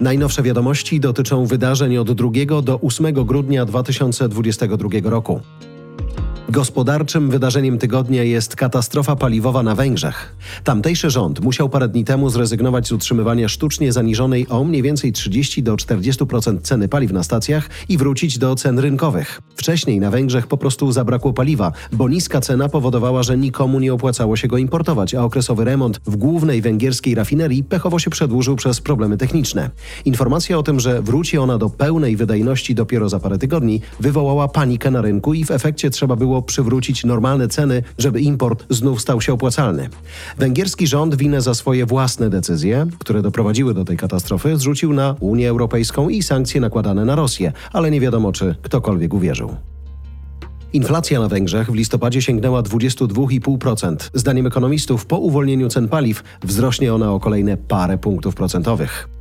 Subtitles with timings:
[0.00, 5.40] Najnowsze wiadomości dotyczą wydarzeń od 2 do 8 grudnia 2022 roku.
[6.50, 10.36] Gospodarczym wydarzeniem tygodnia jest katastrofa paliwowa na Węgrzech.
[10.64, 15.62] Tamtejszy rząd musiał parę dni temu zrezygnować z utrzymywania sztucznie zaniżonej o mniej więcej 30
[15.62, 19.40] do 40% ceny paliw na stacjach i wrócić do cen rynkowych.
[19.56, 24.36] Wcześniej na Węgrzech po prostu zabrakło paliwa, bo niska cena powodowała, że nikomu nie opłacało
[24.36, 29.16] się go importować, a okresowy remont w głównej węgierskiej rafinerii pechowo się przedłużył przez problemy
[29.16, 29.70] techniczne.
[30.04, 34.90] Informacja o tym, że wróci ona do pełnej wydajności dopiero za parę tygodni, wywołała panikę
[34.90, 39.32] na rynku i w efekcie trzeba było przywrócić normalne ceny, żeby import znów stał się
[39.32, 39.88] opłacalny.
[40.38, 45.48] Węgierski rząd winę za swoje własne decyzje, które doprowadziły do tej katastrofy, zrzucił na Unię
[45.48, 49.56] Europejską i sankcje nakładane na Rosję, ale nie wiadomo, czy ktokolwiek uwierzył.
[50.72, 53.96] Inflacja na Węgrzech w listopadzie sięgnęła 22,5%.
[54.14, 59.17] Zdaniem ekonomistów po uwolnieniu cen paliw wzrośnie ona o kolejne parę punktów procentowych.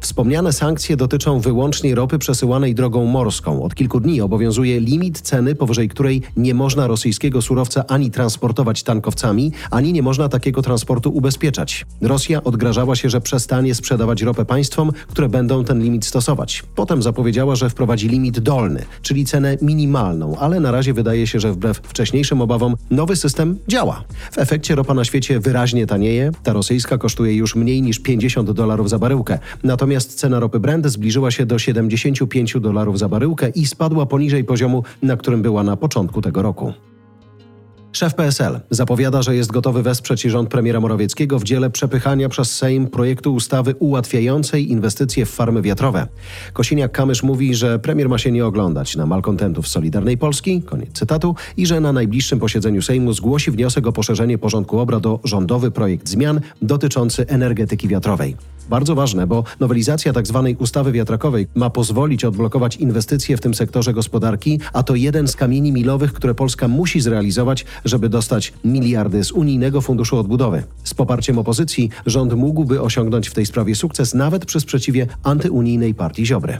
[0.00, 3.62] Wspomniane sankcje dotyczą wyłącznie ropy przesyłanej drogą morską.
[3.62, 9.52] Od kilku dni obowiązuje limit ceny, powyżej której nie można rosyjskiego surowca ani transportować tankowcami,
[9.70, 11.86] ani nie można takiego transportu ubezpieczać.
[12.00, 16.62] Rosja odgrażała się, że przestanie sprzedawać ropę państwom, które będą ten limit stosować.
[16.74, 21.52] Potem zapowiedziała, że wprowadzi limit dolny, czyli cenę minimalną, ale na razie wydaje się, że
[21.52, 24.04] wbrew wcześniejszym obawom nowy system działa.
[24.32, 28.90] W efekcie ropa na świecie wyraźnie tanieje, ta rosyjska kosztuje już mniej niż 50 dolarów
[28.90, 29.38] za baryłkę.
[29.64, 34.44] Natomiast Natomiast cena ropy Brent zbliżyła się do 75 dolarów za baryłkę i spadła poniżej
[34.44, 36.72] poziomu, na którym była na początku tego roku.
[37.92, 42.86] Szef PSL zapowiada, że jest gotowy wesprzeć rząd premiera Morawieckiego w dziele przepychania przez Sejm
[42.86, 46.06] projektu ustawy ułatwiającej inwestycje w farmy wiatrowe.
[46.54, 51.66] Kosiniak-Kamysz mówi, że premier ma się nie oglądać na malkontentów Solidarnej Polski, koniec cytatu, i
[51.66, 56.40] że na najbliższym posiedzeniu Sejmu zgłosi wniosek o poszerzenie porządku obrad o rządowy projekt zmian
[56.62, 58.36] dotyczący energetyki wiatrowej.
[58.70, 60.44] Bardzo ważne, bo nowelizacja tzw.
[60.48, 65.36] Tak ustawy wiatrakowej ma pozwolić odblokować inwestycje w tym sektorze gospodarki, a to jeden z
[65.36, 70.62] kamieni milowych, które Polska musi zrealizować, żeby dostać miliardy z Unijnego Funduszu Odbudowy.
[70.84, 76.26] Z poparciem opozycji rząd mógłby osiągnąć w tej sprawie sukces nawet przy sprzeciwie antyunijnej partii
[76.26, 76.58] Ziobry.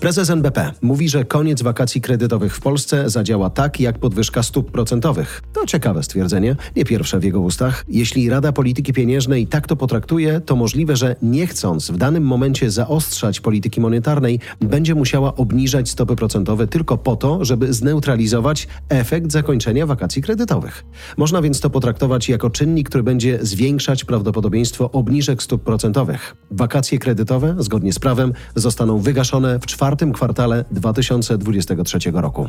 [0.00, 5.42] Prezes NBP mówi, że koniec wakacji kredytowych w Polsce zadziała tak, jak podwyżka stóp procentowych.
[5.52, 7.84] To ciekawe stwierdzenie, nie pierwsze w jego ustach.
[7.88, 12.70] Jeśli Rada Polityki Pieniężnej tak to potraktuje, to możliwe, że nie chcąc w danym momencie
[12.70, 19.86] zaostrzać polityki monetarnej, będzie musiała obniżać stopy procentowe tylko po to, żeby zneutralizować efekt zakończenia
[19.86, 20.84] wakacji kredytowych.
[21.16, 26.36] Można więc to potraktować jako czynnik, który będzie zwiększać prawdopodobieństwo obniżek stóp procentowych.
[26.50, 32.48] Wakacje kredytowe, zgodnie z prawem, zostaną wygaszone w czwartym czwartym kwartale 2023 roku.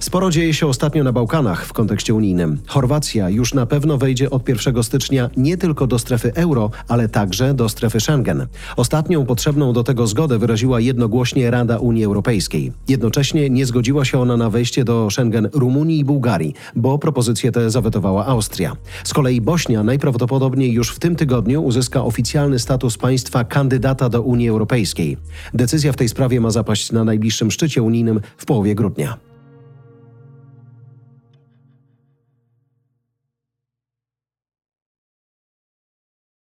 [0.00, 2.58] Sporo dzieje się ostatnio na Bałkanach w kontekście unijnym.
[2.66, 7.54] Chorwacja już na pewno wejdzie od 1 stycznia nie tylko do strefy euro, ale także
[7.54, 8.46] do strefy Schengen.
[8.76, 12.72] Ostatnią potrzebną do tego zgodę wyraziła jednogłośnie Rada Unii Europejskiej.
[12.88, 17.70] Jednocześnie nie zgodziła się ona na wejście do Schengen Rumunii i Bułgarii, bo propozycję tę
[17.70, 18.76] zawetowała Austria.
[19.04, 24.48] Z kolei Bośnia najprawdopodobniej już w tym tygodniu uzyska oficjalny status państwa kandydata do Unii
[24.48, 25.16] Europejskiej.
[25.54, 29.27] Decyzja w tej sprawie ma zapaść na najbliższym szczycie unijnym w połowie grudnia.